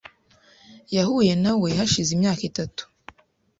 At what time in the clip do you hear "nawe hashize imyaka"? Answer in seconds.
1.43-2.41